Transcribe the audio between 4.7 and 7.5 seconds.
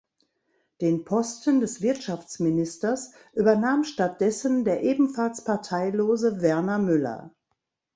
ebenfalls parteilose Werner Müller.